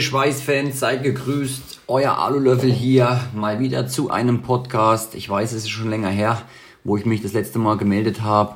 Schweißfans, 0.00 0.80
seid 0.80 1.02
gegrüßt. 1.02 1.80
Euer 1.88 2.18
Alulöffel 2.18 2.72
hier, 2.72 3.20
mal 3.34 3.60
wieder 3.60 3.86
zu 3.86 4.10
einem 4.10 4.42
Podcast. 4.42 5.14
Ich 5.14 5.28
weiß, 5.28 5.52
es 5.52 5.64
ist 5.64 5.70
schon 5.70 5.90
länger 5.90 6.10
her, 6.10 6.42
wo 6.84 6.96
ich 6.96 7.06
mich 7.06 7.22
das 7.22 7.32
letzte 7.32 7.58
Mal 7.58 7.76
gemeldet 7.76 8.22
habe. 8.22 8.54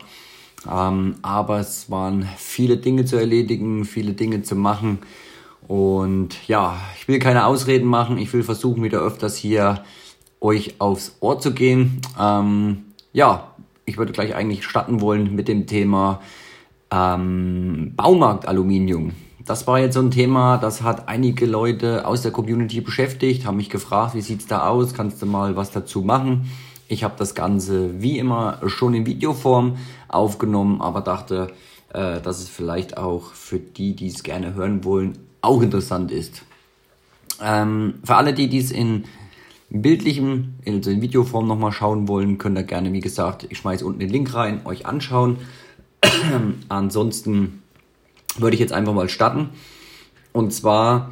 Ähm, 0.71 1.17
aber 1.23 1.59
es 1.59 1.91
waren 1.91 2.29
viele 2.37 2.77
Dinge 2.77 3.05
zu 3.05 3.17
erledigen, 3.17 3.85
viele 3.85 4.13
Dinge 4.13 4.43
zu 4.43 4.55
machen. 4.57 4.99
Und 5.67 6.49
ja, 6.49 6.81
ich 6.99 7.09
will 7.09 7.19
keine 7.19 7.47
Ausreden 7.47 7.87
machen. 7.87 8.19
Ich 8.19 8.33
will 8.33 8.43
versuchen, 8.43 8.83
wieder 8.83 9.01
öfters 9.01 9.37
hier 9.37 9.85
euch 10.41 10.81
aufs 10.81 11.17
Ohr 11.21 11.41
zu 11.41 11.53
gehen. 11.55 12.01
Ähm, 12.21 12.85
ja, 13.13 13.55
ich 13.85 13.99
würde 13.99 14.13
gleich 14.13 14.35
eigentlich 14.35 14.65
starten 14.65 15.01
wollen 15.01 15.35
mit 15.35 15.49
dem 15.49 15.67
Thema 15.67 16.21
ähm, 16.91 17.95
Baumarktaluminium. 17.97 19.13
Das 19.45 19.67
war 19.67 19.81
jetzt 19.81 19.95
so 19.95 20.01
ein 20.01 20.11
Thema, 20.11 20.59
das 20.59 20.83
hat 20.83 21.09
einige 21.09 21.47
Leute 21.47 22.07
aus 22.07 22.23
der 22.23 22.31
Community 22.31 22.81
beschäftigt, 22.81 23.45
haben 23.45 23.57
mich 23.57 23.71
gefragt, 23.71 24.15
wie 24.15 24.21
sieht's 24.21 24.47
da 24.47 24.69
aus, 24.69 24.95
kannst 24.95 25.21
du 25.21 25.27
mal 25.27 25.57
was 25.57 25.71
dazu 25.71 26.03
machen? 26.03 26.51
Ich 26.87 27.03
habe 27.03 27.15
das 27.17 27.35
Ganze 27.35 28.03
wie 28.03 28.19
immer 28.19 28.59
schon 28.67 28.95
in 28.95 29.07
Videoform 29.07 29.77
aufgenommen, 30.09 30.81
aber 30.81 31.01
dachte, 31.01 31.49
äh, 31.93 32.21
dass 32.21 32.41
es 32.41 32.49
vielleicht 32.49 32.99
auch 32.99 33.33
für 33.33 33.59
die, 33.59 33.97
die 33.97 34.09
es 34.09 34.23
gerne 34.23 34.55
hören 34.55 34.85
wollen, 34.85 35.19
auch 35.41 35.63
interessant 35.63 36.13
ist. 36.13 36.43
Ähm, 37.43 37.95
für 38.05 38.15
alle, 38.15 38.35
die 38.35 38.49
dies 38.49 38.71
in 38.71 39.05
bildlichem, 39.71 40.55
also 40.67 40.91
in 40.91 41.01
Videoform 41.01 41.49
nochmal 41.49 41.73
schauen 41.73 42.07
wollen, 42.07 42.39
könnt 42.39 42.59
ihr 42.59 42.65
gerne, 42.65 42.93
wie 42.93 43.01
gesagt, 43.01 43.47
ich 43.49 43.59
schmeiße 43.59 43.85
unten 43.85 44.01
den 44.01 44.11
Link 44.11 44.35
rein, 44.35 44.61
euch 44.67 44.87
anschauen. 44.87 45.39
Ansonsten 46.69 47.62
würde 48.39 48.55
ich 48.55 48.61
jetzt 48.61 48.73
einfach 48.73 48.95
mal 48.95 49.09
starten. 49.09 49.51
Und 50.33 50.53
zwar 50.53 51.11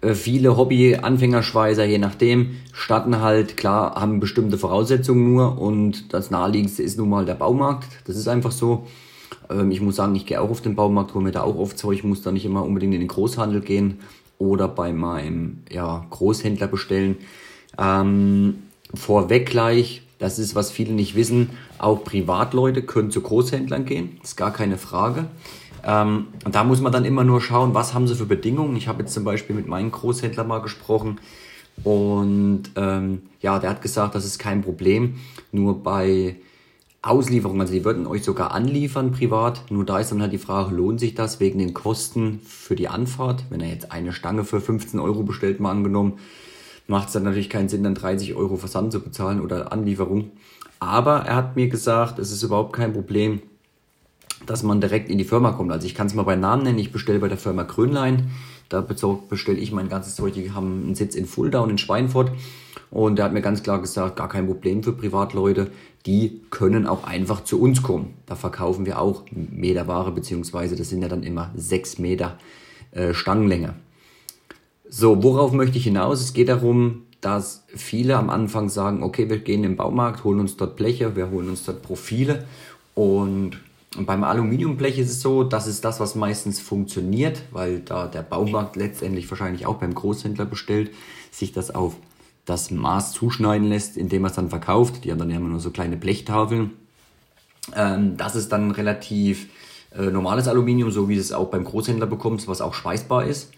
äh, 0.00 0.14
viele 0.14 0.56
Hobby-Anfängerschweißer, 0.56 1.84
je 1.84 1.98
nachdem, 1.98 2.56
starten 2.72 3.20
halt, 3.20 3.56
klar, 3.56 3.94
haben 3.94 4.20
bestimmte 4.20 4.58
Voraussetzungen 4.58 5.32
nur 5.32 5.58
und 5.58 6.12
das 6.12 6.30
naheliegendste 6.30 6.82
ist 6.82 6.98
nun 6.98 7.10
mal 7.10 7.24
der 7.24 7.34
Baumarkt. 7.34 7.88
Das 8.06 8.16
ist 8.16 8.28
einfach 8.28 8.52
so. 8.52 8.86
Ähm, 9.50 9.70
ich 9.70 9.80
muss 9.80 9.96
sagen, 9.96 10.14
ich 10.14 10.26
gehe 10.26 10.40
auch 10.40 10.50
auf 10.50 10.60
den 10.60 10.76
Baumarkt, 10.76 11.14
hole 11.14 11.24
mir 11.24 11.32
da 11.32 11.42
auch 11.42 11.56
oft 11.56 11.78
Zeug, 11.78 12.04
muss 12.04 12.22
da 12.22 12.32
nicht 12.32 12.44
immer 12.44 12.64
unbedingt 12.64 12.94
in 12.94 13.00
den 13.00 13.08
Großhandel 13.08 13.60
gehen 13.60 13.98
oder 14.38 14.68
bei 14.68 14.92
meinem 14.92 15.62
ja, 15.70 16.06
Großhändler 16.10 16.68
bestellen. 16.68 17.16
Ähm, 17.76 18.62
vorweg 18.94 19.50
gleich, 19.50 20.02
das 20.18 20.38
ist, 20.38 20.54
was 20.54 20.70
viele 20.70 20.92
nicht 20.92 21.14
wissen, 21.14 21.50
auch 21.78 22.04
Privatleute 22.04 22.82
können 22.82 23.10
zu 23.10 23.20
Großhändlern 23.20 23.84
gehen, 23.84 24.18
ist 24.22 24.36
gar 24.36 24.52
keine 24.52 24.78
Frage. 24.78 25.26
Ähm, 25.88 26.26
und 26.44 26.54
da 26.54 26.64
muss 26.64 26.82
man 26.82 26.92
dann 26.92 27.06
immer 27.06 27.24
nur 27.24 27.40
schauen, 27.40 27.72
was 27.72 27.94
haben 27.94 28.06
sie 28.06 28.14
für 28.14 28.26
Bedingungen. 28.26 28.76
Ich 28.76 28.88
habe 28.88 29.00
jetzt 29.00 29.14
zum 29.14 29.24
Beispiel 29.24 29.56
mit 29.56 29.66
meinem 29.66 29.90
Großhändler 29.90 30.44
mal 30.44 30.60
gesprochen 30.60 31.18
und 31.82 32.64
ähm, 32.76 33.22
ja, 33.40 33.58
der 33.58 33.70
hat 33.70 33.82
gesagt, 33.82 34.14
das 34.14 34.26
ist 34.26 34.38
kein 34.38 34.62
Problem. 34.62 35.16
Nur 35.50 35.82
bei 35.82 36.36
Auslieferung, 37.00 37.60
also 37.60 37.72
die 37.72 37.86
würden 37.86 38.06
euch 38.06 38.22
sogar 38.22 38.52
anliefern 38.52 39.12
privat. 39.12 39.62
Nur 39.70 39.86
da 39.86 39.98
ist 39.98 40.12
dann 40.12 40.20
halt 40.20 40.32
die 40.32 40.38
Frage, 40.38 40.74
lohnt 40.74 41.00
sich 41.00 41.14
das 41.14 41.40
wegen 41.40 41.58
den 41.58 41.72
Kosten 41.72 42.40
für 42.44 42.76
die 42.76 42.88
Anfahrt? 42.88 43.44
Wenn 43.48 43.60
er 43.60 43.70
jetzt 43.70 43.90
eine 43.90 44.12
Stange 44.12 44.44
für 44.44 44.60
15 44.60 45.00
Euro 45.00 45.22
bestellt, 45.22 45.58
mal 45.58 45.70
angenommen, 45.70 46.18
macht 46.86 47.06
es 47.06 47.14
dann 47.14 47.22
natürlich 47.22 47.48
keinen 47.48 47.70
Sinn, 47.70 47.84
dann 47.84 47.94
30 47.94 48.34
Euro 48.34 48.56
Versand 48.56 48.92
zu 48.92 49.00
bezahlen 49.00 49.40
oder 49.40 49.72
Anlieferung. 49.72 50.32
Aber 50.80 51.20
er 51.20 51.36
hat 51.36 51.56
mir 51.56 51.68
gesagt, 51.68 52.18
es 52.18 52.30
ist 52.30 52.42
überhaupt 52.42 52.74
kein 52.74 52.92
Problem, 52.92 53.40
dass 54.46 54.62
man 54.62 54.80
direkt 54.80 55.10
in 55.10 55.18
die 55.18 55.24
Firma 55.24 55.52
kommt. 55.52 55.72
Also 55.72 55.86
ich 55.86 55.94
kann 55.94 56.06
es 56.06 56.14
mal 56.14 56.22
bei 56.22 56.36
Namen 56.36 56.62
nennen, 56.62 56.78
ich 56.78 56.92
bestelle 56.92 57.18
bei 57.18 57.28
der 57.28 57.38
Firma 57.38 57.62
Grönlein. 57.64 58.30
Da 58.68 58.82
bestelle 58.82 59.58
ich 59.58 59.72
mein 59.72 59.88
ganzes 59.88 60.14
Zeug. 60.14 60.34
Die 60.34 60.50
haben 60.52 60.82
einen 60.84 60.94
Sitz 60.94 61.14
in 61.14 61.26
Fulda 61.26 61.60
und 61.60 61.70
in 61.70 61.78
Schweinfurt. 61.78 62.32
Und 62.90 63.18
er 63.18 63.26
hat 63.26 63.32
mir 63.32 63.40
ganz 63.40 63.62
klar 63.62 63.80
gesagt, 63.80 64.16
gar 64.16 64.28
kein 64.28 64.46
Problem 64.46 64.82
für 64.82 64.92
Privatleute. 64.92 65.70
Die 66.06 66.42
können 66.50 66.86
auch 66.86 67.04
einfach 67.04 67.44
zu 67.44 67.60
uns 67.60 67.82
kommen. 67.82 68.14
Da 68.26 68.34
verkaufen 68.34 68.86
wir 68.86 69.00
auch 69.00 69.24
Meterware, 69.30 70.10
beziehungsweise 70.12 70.76
das 70.76 70.90
sind 70.90 71.02
ja 71.02 71.08
dann 71.08 71.22
immer 71.22 71.50
sechs 71.56 71.98
Meter 71.98 72.38
äh, 72.92 73.14
Stangenlänge. 73.14 73.74
So, 74.88 75.22
worauf 75.22 75.52
möchte 75.52 75.78
ich 75.78 75.84
hinaus? 75.84 76.20
Es 76.20 76.32
geht 76.32 76.48
darum, 76.48 77.02
dass 77.20 77.64
viele 77.68 78.16
am 78.16 78.30
Anfang 78.30 78.68
sagen, 78.68 79.02
okay, 79.02 79.28
wir 79.28 79.38
gehen 79.38 79.64
in 79.64 79.70
den 79.70 79.76
Baumarkt, 79.76 80.24
holen 80.24 80.40
uns 80.40 80.56
dort 80.56 80.76
Bleche, 80.76 81.16
wir 81.16 81.30
holen 81.30 81.48
uns 81.48 81.64
dort 81.64 81.82
Profile 81.82 82.46
und 82.94 83.58
beim 83.96 84.22
Aluminiumblech 84.22 84.98
ist 84.98 85.10
es 85.10 85.20
so, 85.20 85.44
das 85.44 85.66
ist 85.66 85.84
das, 85.84 85.98
was 85.98 86.14
meistens 86.14 86.60
funktioniert, 86.60 87.42
weil 87.52 87.80
da 87.80 88.06
der 88.06 88.22
Baumarkt 88.22 88.76
letztendlich 88.76 89.30
wahrscheinlich 89.30 89.66
auch 89.66 89.76
beim 89.76 89.94
Großhändler 89.94 90.44
bestellt, 90.44 90.90
sich 91.30 91.52
das 91.52 91.74
auf 91.74 91.96
das 92.44 92.70
Maß 92.70 93.12
zuschneiden 93.12 93.68
lässt, 93.68 93.96
indem 93.96 94.24
er 94.24 94.30
es 94.30 94.36
dann 94.36 94.50
verkauft. 94.50 95.04
Die 95.04 95.10
haben 95.10 95.18
dann 95.18 95.50
nur 95.50 95.60
so 95.60 95.70
kleine 95.70 95.96
Blechtafeln. 95.96 96.72
Ähm, 97.74 98.16
das 98.16 98.36
ist 98.36 98.52
dann 98.52 98.70
relativ 98.70 99.48
äh, 99.94 100.10
normales 100.10 100.48
Aluminium, 100.48 100.90
so 100.90 101.08
wie 101.08 101.16
es 101.16 101.32
auch 101.32 101.48
beim 101.48 101.64
Großhändler 101.64 102.06
bekommt, 102.06 102.46
was 102.48 102.60
auch 102.60 102.74
schweißbar 102.74 103.26
ist. 103.26 103.52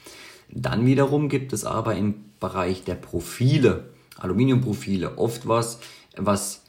Dann 0.49 0.87
wiederum 0.87 1.29
gibt 1.29 1.53
es 1.53 1.65
aber 1.65 1.95
im 1.95 2.15
Bereich 2.41 2.85
der 2.85 2.97
Profile, 2.97 3.91
Aluminiumprofile, 4.19 5.19
oft 5.19 5.47
was, 5.47 5.79
was 6.17 6.63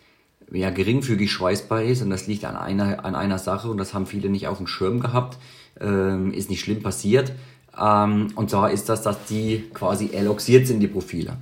ja, 0.52 0.70
geringfügig 0.70 1.32
schweißbar 1.32 1.84
ist 1.84 2.02
und 2.02 2.10
das 2.10 2.28
liegt 2.28 2.46
an 2.46 2.56
einer, 2.56 3.06
an 3.06 3.16
einer 3.16 3.40
Sache 3.40 3.70
und 3.70 3.78
das 3.78 3.94
haben 3.94 4.06
viele 4.06 4.30
nicht 4.30 4.48
auf 4.48 4.58
dem 4.58 4.68
Schirm 4.68 5.00
gehabt, 5.00 5.38
ähm, 5.80 6.34
ist 6.34 6.50
nicht 6.50 6.62
schlimm 6.62 6.84
passiert. 6.84 7.32
Ähm, 7.80 8.28
und 8.36 8.50
zwar 8.50 8.72
ist 8.72 8.90
das, 8.90 9.02
dass 9.02 9.26
die 9.26 9.70
quasi 9.74 10.10
eloxiert 10.12 10.68
sind, 10.68 10.80
die 10.80 10.88
Profile. 10.88 11.38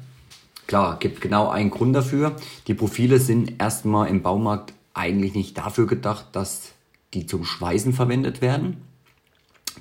Klar, 0.67 0.97
gibt 0.99 1.21
genau 1.21 1.49
einen 1.49 1.71
Grund 1.71 1.95
dafür. 1.95 2.35
Die 2.67 2.75
Profile 2.75 3.19
sind 3.19 3.59
erstmal 3.59 4.07
im 4.07 4.21
Baumarkt 4.21 4.73
eigentlich 4.93 5.33
nicht 5.33 5.57
dafür 5.57 5.87
gedacht, 5.87 6.27
dass 6.33 6.73
die 7.13 7.25
zum 7.25 7.43
Schweißen 7.43 7.93
verwendet 7.93 8.41
werden. 8.41 8.77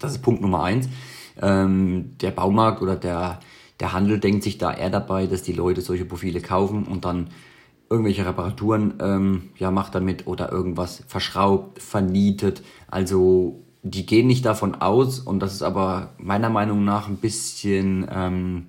Das 0.00 0.12
ist 0.12 0.22
Punkt 0.22 0.40
Nummer 0.40 0.62
eins 0.62 0.88
ähm, 1.40 2.16
der 2.20 2.30
Baumarkt 2.30 2.82
oder 2.82 2.96
der, 2.96 3.40
der 3.80 3.92
Handel 3.92 4.18
denkt 4.18 4.42
sich 4.42 4.58
da 4.58 4.72
eher 4.72 4.90
dabei, 4.90 5.26
dass 5.26 5.42
die 5.42 5.52
Leute 5.52 5.80
solche 5.80 6.04
Profile 6.04 6.40
kaufen 6.40 6.84
und 6.84 7.04
dann 7.04 7.28
irgendwelche 7.90 8.26
Reparaturen 8.26 8.94
ähm, 9.00 9.50
ja, 9.56 9.70
macht 9.70 9.94
damit 9.94 10.26
oder 10.26 10.52
irgendwas 10.52 11.02
verschraubt, 11.06 11.80
vernietet. 11.80 12.62
Also 12.88 13.62
die 13.82 14.06
gehen 14.06 14.26
nicht 14.26 14.44
davon 14.44 14.74
aus 14.74 15.20
und 15.20 15.40
das 15.40 15.54
ist 15.54 15.62
aber 15.62 16.10
meiner 16.18 16.50
Meinung 16.50 16.84
nach 16.84 17.08
ein 17.08 17.16
bisschen 17.16 18.06
ähm, 18.12 18.66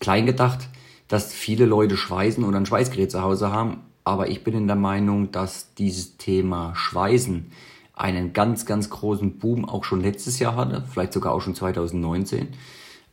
klein 0.00 0.26
gedacht, 0.26 0.68
dass 1.08 1.32
viele 1.32 1.66
Leute 1.66 1.96
schweißen 1.96 2.44
oder 2.44 2.56
ein 2.56 2.66
Schweißgerät 2.66 3.10
zu 3.10 3.22
Hause 3.22 3.52
haben. 3.52 3.78
Aber 4.04 4.28
ich 4.28 4.42
bin 4.42 4.54
in 4.54 4.66
der 4.66 4.76
Meinung, 4.76 5.30
dass 5.30 5.74
dieses 5.74 6.16
Thema 6.16 6.74
Schweißen 6.74 7.52
einen 7.94 8.32
ganz, 8.32 8.64
ganz 8.64 8.88
großen 8.88 9.38
Boom 9.38 9.68
auch 9.68 9.84
schon 9.84 10.00
letztes 10.00 10.38
Jahr 10.38 10.56
hatte, 10.56 10.84
vielleicht 10.90 11.12
sogar 11.12 11.32
auch 11.32 11.42
schon 11.42 11.54
2019. 11.54 12.48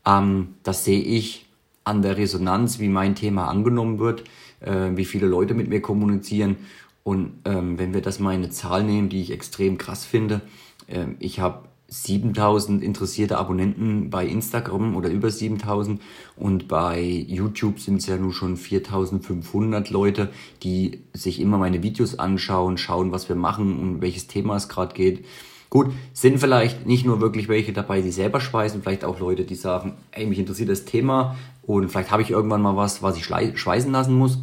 Ähm, 0.05 0.55
das 0.63 0.85
sehe 0.85 1.01
ich 1.01 1.45
an 1.83 2.01
der 2.01 2.17
Resonanz, 2.17 2.79
wie 2.79 2.87
mein 2.87 3.15
Thema 3.15 3.47
angenommen 3.47 3.99
wird, 3.99 4.23
äh, 4.59 4.91
wie 4.95 5.05
viele 5.05 5.27
Leute 5.27 5.53
mit 5.53 5.69
mir 5.69 5.81
kommunizieren. 5.81 6.57
Und 7.03 7.33
ähm, 7.45 7.79
wenn 7.79 7.93
wir 7.93 8.01
das 8.01 8.19
mal 8.19 8.33
in 8.33 8.43
eine 8.43 8.49
Zahl 8.49 8.83
nehmen, 8.83 9.09
die 9.09 9.21
ich 9.21 9.31
extrem 9.31 9.77
krass 9.77 10.05
finde, 10.05 10.41
äh, 10.87 11.05
ich 11.19 11.39
habe 11.39 11.67
7000 11.89 12.83
interessierte 12.83 13.37
Abonnenten 13.37 14.09
bei 14.09 14.25
Instagram 14.25 14.95
oder 14.95 15.09
über 15.09 15.31
7000 15.31 16.01
und 16.35 16.67
bei 16.67 17.01
YouTube 17.01 17.79
sind 17.79 17.97
es 17.97 18.07
ja 18.07 18.17
nun 18.17 18.33
schon 18.33 18.57
4500 18.57 19.89
Leute, 19.89 20.29
die 20.63 21.03
sich 21.13 21.39
immer 21.39 21.57
meine 21.57 21.83
Videos 21.83 22.19
anschauen, 22.19 22.77
schauen, 22.77 23.11
was 23.11 23.29
wir 23.29 23.37
machen 23.37 23.79
und 23.79 24.01
welches 24.01 24.27
Thema 24.27 24.57
es 24.57 24.67
gerade 24.67 24.93
geht. 24.93 25.23
Gut, 25.69 25.91
sind 26.13 26.39
vielleicht 26.39 26.85
nicht 26.85 27.05
nur 27.05 27.19
wirklich 27.19 27.47
welche 27.49 27.73
dabei, 27.73 28.01
die 28.01 28.11
selber 28.11 28.39
schweißen, 28.39 28.81
vielleicht 28.81 29.03
auch 29.03 29.19
Leute, 29.19 29.43
die 29.43 29.55
sagen, 29.55 29.93
ey, 30.11 30.25
mich 30.25 30.39
interessiert 30.39 30.69
das 30.69 30.85
Thema 30.85 31.35
und 31.61 31.89
vielleicht 31.89 32.11
habe 32.11 32.21
ich 32.21 32.31
irgendwann 32.31 32.61
mal 32.61 32.75
was, 32.75 33.01
was 33.01 33.17
ich 33.17 33.25
schweißen 33.25 33.91
lassen 33.91 34.17
muss. 34.17 34.39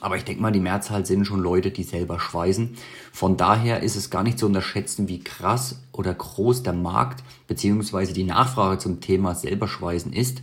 Aber 0.00 0.16
ich 0.16 0.24
denke 0.24 0.42
mal, 0.42 0.52
die 0.52 0.60
Mehrzahl 0.60 1.06
sind 1.06 1.26
schon 1.26 1.40
Leute, 1.40 1.70
die 1.70 1.82
selber 1.82 2.18
schweißen. 2.18 2.76
Von 3.12 3.36
daher 3.36 3.82
ist 3.82 3.94
es 3.94 4.10
gar 4.10 4.22
nicht 4.22 4.38
zu 4.38 4.46
unterschätzen, 4.46 5.08
wie 5.08 5.22
krass 5.22 5.80
oder 5.92 6.14
groß 6.14 6.62
der 6.62 6.72
Markt 6.72 7.22
bzw. 7.46 8.12
die 8.12 8.24
Nachfrage 8.24 8.78
zum 8.78 9.00
Thema 9.00 9.34
selber 9.34 9.68
schweißen 9.68 10.12
ist. 10.12 10.40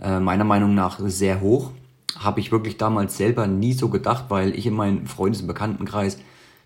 Äh, 0.00 0.20
meiner 0.20 0.44
Meinung 0.44 0.74
nach 0.74 0.98
sehr 1.00 1.40
hoch. 1.40 1.72
Habe 2.18 2.40
ich 2.40 2.50
wirklich 2.50 2.76
damals 2.78 3.16
selber 3.16 3.46
nie 3.46 3.74
so 3.74 3.88
gedacht, 3.88 4.24
weil 4.28 4.56
ich 4.56 4.66
in 4.66 4.74
meinem 4.74 5.06
Freundes- 5.06 5.42
und 5.42 5.46
Bekanntenkreis, 5.46 6.18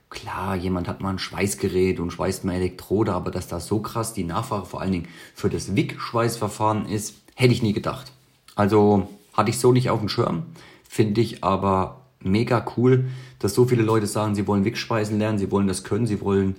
klar, 0.09 0.57
jemand 0.57 0.89
hat 0.89 1.01
mal 1.01 1.11
ein 1.11 1.19
Schweißgerät 1.19 1.99
und 1.99 2.13
schweißt 2.13 2.45
mal 2.45 2.55
Elektrode, 2.55 3.13
aber 3.13 3.31
dass 3.31 3.49
da 3.49 3.61
so 3.61 3.81
krass 3.81 4.15
die 4.15 4.25
Nachfrage 4.25 4.67
vor 4.67 4.81
allen 4.81 4.93
Dingen 4.93 5.09
für 5.35 5.51
das 5.51 5.75
WIG-Schweißverfahren 5.75 6.87
ist, 6.87 7.17
hätte 7.35 7.53
ich 7.53 7.63
nie 7.63 7.73
gedacht. 7.73 8.13
Also 8.55 9.09
hatte 9.33 9.51
ich 9.51 9.59
so 9.59 9.73
nicht 9.73 9.91
auf 9.91 10.01
dem 10.01 10.09
Schirm, 10.09 10.45
finde 10.89 11.21
ich 11.21 11.43
aber 11.43 12.02
mega 12.25 12.65
cool, 12.77 13.07
dass 13.39 13.55
so 13.55 13.65
viele 13.65 13.83
Leute 13.83 14.07
sagen, 14.07 14.35
sie 14.35 14.47
wollen 14.47 14.65
Wickspeisen 14.65 15.19
lernen, 15.19 15.39
sie 15.39 15.51
wollen 15.51 15.67
das 15.67 15.85
können, 15.85 16.07
sie 16.07 16.21
wollen 16.21 16.57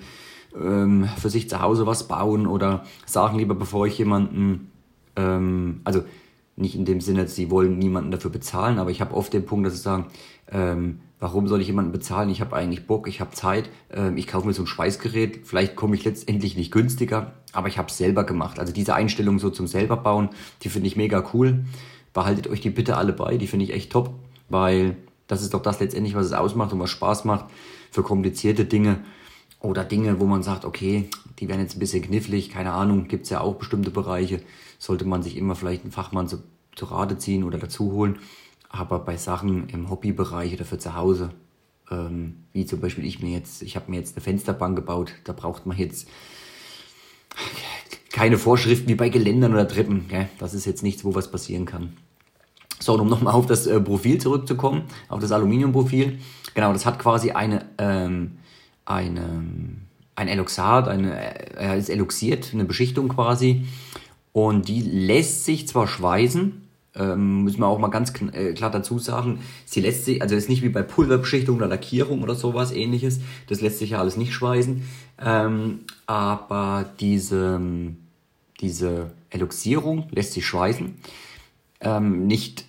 ähm, 0.56 1.10
für 1.18 1.30
sich 1.30 1.50
zu 1.50 1.62
Hause 1.62 1.86
was 1.86 2.07
bauen 2.07 2.48
oder 2.48 2.83
sagen 3.06 3.38
lieber, 3.38 3.56
bevor 3.56 3.88
ich 3.88 3.98
jemanden 3.98 4.71
Ähm, 5.15 5.81
also 5.83 6.04
nicht 6.56 6.75
in 6.75 6.86
dem 6.86 7.01
Sinne, 7.01 7.27
sie 7.27 7.50
wollen 7.50 7.77
niemanden 7.80 8.12
dafür 8.12 8.31
bezahlen, 8.31 8.77
aber 8.77 8.92
ich 8.92 9.01
habe 9.01 9.15
oft 9.15 9.33
den 9.33 9.45
Punkt, 9.45 9.65
dass 9.65 9.74
sie 9.74 9.81
sagen, 9.81 10.07
ähm, 10.51 11.00
warum 11.19 11.48
soll 11.48 11.62
ich 11.62 11.68
jemanden 11.68 11.92
bezahlen? 11.92 12.30
Ich 12.30 12.42
habe 12.42 12.56
eigentlich 12.56 12.86
Bock, 12.86 13.07
ich 13.07 13.21
habe 13.21 13.31
Zeit, 13.31 13.69
ähm, 13.92 14.18
ich 14.18 14.27
kaufe 14.27 14.45
mir 14.48 14.54
so 14.54 14.63
ein 14.63 14.68
Schweißgerät, 14.68 15.42
vielleicht 15.45 15.75
komme 15.75 15.95
ich 15.95 16.04
letztendlich 16.04 16.56
nicht 16.56 16.71
günstiger, 16.71 17.33
aber 17.54 17.68
ich 17.68 17.77
habe 17.77 17.89
es 17.89 17.98
selber 17.98 18.24
gemacht. 18.24 18.60
Also 18.60 18.74
diese 18.74 18.94
Einstellung 18.94 19.39
so 19.39 19.50
zum 19.50 19.68
selber 19.68 19.98
bauen, 19.98 20.30
die 20.62 20.69
finde 20.69 20.88
ich 20.88 20.95
mega 20.95 21.24
cool. 21.33 21.65
Behaltet 22.13 22.48
euch 22.48 22.62
die 22.62 22.69
bitte 22.69 22.98
alle 22.98 23.13
bei, 23.13 23.38
die 23.38 23.48
finde 23.48 23.65
ich 23.65 23.74
echt 23.74 23.92
top, 23.92 24.13
weil 24.50 24.98
das 25.27 25.41
ist 25.41 25.53
doch 25.53 25.61
das 25.61 25.79
letztendlich, 25.79 26.15
was 26.15 26.25
es 26.25 26.33
ausmacht 26.33 26.73
und 26.73 26.79
was 26.79 26.89
Spaß 26.89 27.25
macht 27.25 27.45
für 27.91 28.03
komplizierte 28.03 28.65
Dinge 28.65 28.99
oder 29.59 29.83
Dinge, 29.83 30.19
wo 30.19 30.25
man 30.25 30.43
sagt, 30.43 30.65
okay, 30.65 31.09
die 31.39 31.47
werden 31.47 31.61
jetzt 31.61 31.75
ein 31.75 31.79
bisschen 31.79 32.03
knifflig, 32.03 32.49
keine 32.49 32.73
Ahnung, 32.73 33.07
gibt's 33.07 33.29
ja 33.29 33.41
auch 33.41 33.55
bestimmte 33.55 33.91
Bereiche, 33.91 34.41
sollte 34.77 35.05
man 35.05 35.23
sich 35.23 35.37
immer 35.37 35.55
vielleicht 35.55 35.83
einen 35.83 35.91
Fachmann 35.91 36.27
zu, 36.27 36.43
zu 36.75 36.85
Rate 36.85 37.17
ziehen 37.17 37.43
oder 37.43 37.57
dazu 37.57 37.91
holen. 37.91 38.19
Aber 38.69 38.99
bei 38.99 39.17
Sachen 39.17 39.69
im 39.69 39.89
Hobbybereich 39.89 40.53
oder 40.53 40.65
für 40.65 40.79
zu 40.79 40.95
Hause, 40.95 41.29
ähm, 41.91 42.43
wie 42.51 42.65
zum 42.65 42.81
Beispiel 42.81 43.05
ich 43.05 43.21
mir 43.21 43.31
jetzt, 43.31 43.61
ich 43.61 43.75
habe 43.75 43.89
mir 43.89 43.97
jetzt 43.97 44.15
eine 44.15 44.23
Fensterbank 44.23 44.75
gebaut, 44.75 45.13
da 45.23 45.33
braucht 45.33 45.65
man 45.65 45.77
jetzt 45.77 46.07
keine 48.11 48.37
Vorschriften 48.37 48.87
wie 48.87 48.95
bei 48.95 49.09
Geländern 49.09 49.53
oder 49.53 49.67
Treppen. 49.67 50.07
Gell? 50.07 50.29
Das 50.39 50.53
ist 50.53 50.65
jetzt 50.65 50.83
nichts, 50.83 51.03
wo 51.03 51.15
was 51.15 51.31
passieren 51.31 51.65
kann. 51.65 51.93
So, 52.83 52.95
um 52.95 53.07
nochmal 53.07 53.33
auf 53.33 53.45
das 53.45 53.65
äh, 53.65 53.80
Profil 53.80 54.18
zurückzukommen, 54.18 54.83
auf 55.07 55.21
das 55.21 55.31
Aluminiumprofil. 55.31 56.19
Genau, 56.53 56.74
das 56.74 56.85
hat 56.85 57.00
quasi 57.00 57.31
eine, 57.31 57.65
ähm, 57.77 58.31
eine, 58.83 59.45
ein 60.15 60.27
Eloxat, 60.27 60.89
eine, 60.89 61.57
äh, 61.57 61.80
ist 61.80 61.89
eloxiert, 61.89 62.50
eine 62.53 62.65
Beschichtung 62.65 63.07
quasi. 63.07 63.65
Und 64.33 64.68
die 64.68 64.81
lässt 64.81 65.45
sich 65.45 65.65
zwar 65.65 65.88
schweißen, 65.88 66.62
ähm, 66.95 67.44
müssen 67.45 67.59
wir 67.59 67.68
auch 67.68 67.80
mal 67.80 67.88
ganz 67.88 68.12
äh, 68.33 68.51
klar 68.51 68.69
dazu 68.69 69.00
sagen, 69.00 69.39
sie 69.65 69.79
lässt 69.79 70.03
sich, 70.03 70.21
also 70.21 70.36
ist 70.36 70.50
nicht 70.50 70.62
wie 70.62 70.69
bei 70.69 70.83
Pulverbeschichtung 70.83 71.56
oder 71.56 71.68
Lackierung 71.68 72.21
oder 72.21 72.36
sowas 72.36 72.74
ähnliches, 72.74 73.21
das 73.47 73.62
lässt 73.62 73.79
sich 73.79 73.91
ja 73.91 74.00
alles 74.00 74.18
nicht 74.18 74.33
schweißen, 74.33 74.83
ähm, 75.24 75.79
aber 76.06 76.86
diese, 77.00 77.62
diese 78.59 79.12
Eloxierung 79.29 80.07
lässt 80.12 80.33
sich 80.33 80.45
schweißen, 80.45 80.95
ähm, 81.79 82.27
nicht 82.27 82.65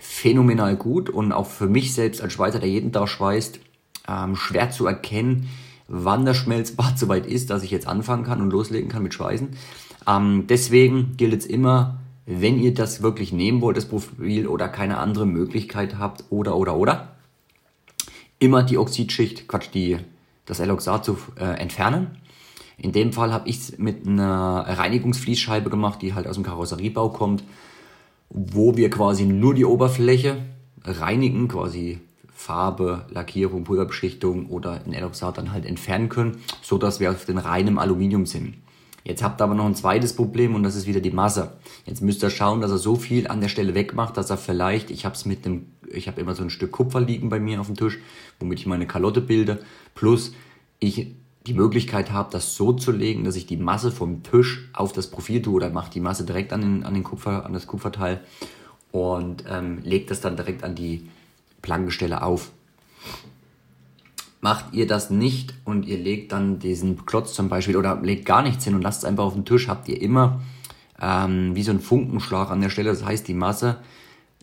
phänomenal 0.00 0.76
gut 0.76 1.10
und 1.10 1.32
auch 1.32 1.46
für 1.46 1.68
mich 1.68 1.94
selbst 1.94 2.22
als 2.22 2.32
Schweizer, 2.32 2.58
der 2.58 2.68
jeden 2.68 2.92
Tag 2.92 3.08
schweißt, 3.08 3.60
ähm, 4.08 4.34
schwer 4.34 4.70
zu 4.70 4.86
erkennen, 4.86 5.48
wann 5.88 6.24
das 6.24 6.38
Schmelzbad 6.38 6.98
soweit 6.98 7.26
ist, 7.26 7.50
dass 7.50 7.62
ich 7.62 7.70
jetzt 7.70 7.86
anfangen 7.86 8.24
kann 8.24 8.40
und 8.40 8.50
loslegen 8.50 8.88
kann 8.88 9.02
mit 9.02 9.14
Schweißen. 9.14 9.50
Ähm, 10.08 10.46
deswegen 10.48 11.16
gilt 11.16 11.34
es 11.34 11.46
immer, 11.46 11.98
wenn 12.26 12.58
ihr 12.58 12.72
das 12.74 13.02
wirklich 13.02 13.32
nehmen 13.32 13.60
wollt, 13.60 13.76
das 13.76 13.86
Profil 13.86 14.46
oder 14.46 14.68
keine 14.68 14.98
andere 14.98 15.26
Möglichkeit 15.26 15.98
habt 15.98 16.24
oder 16.30 16.56
oder 16.56 16.76
oder, 16.76 17.16
immer 18.38 18.62
die 18.62 18.78
Oxidschicht, 18.78 19.48
Quatsch, 19.48 19.68
die, 19.74 19.98
das 20.46 20.60
Eloxat 20.60 21.04
zu 21.04 21.18
äh, 21.36 21.44
entfernen. 21.44 22.18
In 22.78 22.92
dem 22.92 23.12
Fall 23.12 23.32
habe 23.32 23.48
ich 23.48 23.56
es 23.58 23.78
mit 23.78 24.06
einer 24.06 24.64
Reinigungsfließscheibe 24.66 25.68
gemacht, 25.68 26.00
die 26.00 26.14
halt 26.14 26.26
aus 26.26 26.36
dem 26.36 26.44
Karosseriebau 26.44 27.10
kommt, 27.10 27.44
wo 28.30 28.76
wir 28.76 28.90
quasi 28.90 29.24
nur 29.26 29.54
die 29.54 29.64
Oberfläche 29.64 30.38
reinigen, 30.84 31.48
quasi 31.48 31.98
Farbe, 32.32 33.06
Lackierung, 33.10 33.64
Pulverbeschichtung 33.64 34.46
oder 34.46 34.80
ein 34.86 34.94
Eloxat 34.94 35.36
dann 35.36 35.52
halt 35.52 35.66
entfernen 35.66 36.08
können, 36.08 36.38
so 36.62 36.78
dass 36.78 37.00
wir 37.00 37.10
auf 37.10 37.26
den 37.26 37.36
reinen 37.36 37.78
Aluminium 37.78 38.24
sind. 38.24 38.54
Jetzt 39.04 39.22
habt 39.22 39.40
ihr 39.40 39.44
aber 39.44 39.54
noch 39.54 39.66
ein 39.66 39.74
zweites 39.74 40.14
Problem 40.14 40.54
und 40.54 40.62
das 40.62 40.76
ist 40.76 40.86
wieder 40.86 41.00
die 41.00 41.10
Masse. 41.10 41.58
Jetzt 41.86 42.02
müsst 42.02 42.22
ihr 42.22 42.30
schauen, 42.30 42.60
dass 42.60 42.70
er 42.70 42.78
so 42.78 42.96
viel 42.96 43.26
an 43.28 43.40
der 43.40 43.48
Stelle 43.48 43.74
wegmacht, 43.74 44.16
dass 44.16 44.30
er 44.30 44.36
vielleicht, 44.36 44.90
ich 44.90 45.04
habe 45.04 45.14
es 45.14 45.24
mit 45.24 45.44
einem, 45.44 45.66
ich 45.90 46.06
habe 46.06 46.20
immer 46.20 46.34
so 46.34 46.42
ein 46.42 46.50
Stück 46.50 46.72
Kupfer 46.72 47.00
liegen 47.00 47.28
bei 47.28 47.40
mir 47.40 47.60
auf 47.60 47.66
dem 47.66 47.76
Tisch, 47.76 47.98
womit 48.38 48.60
ich 48.60 48.66
meine 48.66 48.86
Kalotte 48.86 49.20
bilde, 49.20 49.60
plus 49.94 50.32
ich 50.78 51.14
die 51.50 51.54
Möglichkeit 51.54 52.12
habe, 52.12 52.30
das 52.30 52.54
so 52.54 52.72
zu 52.72 52.92
legen, 52.92 53.24
dass 53.24 53.34
ich 53.34 53.44
die 53.44 53.56
Masse 53.56 53.90
vom 53.90 54.22
Tisch 54.22 54.68
auf 54.72 54.92
das 54.92 55.08
Profil 55.08 55.42
tue 55.42 55.54
oder 55.54 55.70
mache 55.70 55.90
die 55.90 56.00
Masse 56.00 56.24
direkt 56.24 56.52
an, 56.52 56.60
den, 56.60 56.84
an, 56.84 56.94
den 56.94 57.02
Kupfer, 57.02 57.44
an 57.44 57.52
das 57.52 57.66
Kupferteil 57.66 58.20
und 58.92 59.44
ähm, 59.48 59.80
lege 59.82 60.06
das 60.06 60.20
dann 60.20 60.36
direkt 60.36 60.62
an 60.62 60.76
die 60.76 61.08
Plankestelle 61.60 62.22
auf. 62.22 62.52
Macht 64.40 64.72
ihr 64.72 64.86
das 64.86 65.10
nicht 65.10 65.54
und 65.64 65.86
ihr 65.86 65.98
legt 65.98 66.30
dann 66.30 66.60
diesen 66.60 67.04
Klotz 67.04 67.34
zum 67.34 67.48
Beispiel 67.48 67.76
oder 67.76 68.00
legt 68.00 68.26
gar 68.26 68.42
nichts 68.42 68.64
hin 68.64 68.76
und 68.76 68.82
lasst 68.82 69.00
es 69.00 69.04
einfach 69.04 69.24
auf 69.24 69.34
den 69.34 69.44
Tisch, 69.44 69.66
habt 69.66 69.88
ihr 69.88 70.00
immer 70.00 70.40
ähm, 71.02 71.56
wie 71.56 71.64
so 71.64 71.72
ein 71.72 71.80
Funkenschlag 71.80 72.50
an 72.50 72.60
der 72.60 72.70
Stelle. 72.70 72.90
Das 72.90 73.04
heißt, 73.04 73.26
die 73.26 73.34
Masse 73.34 73.78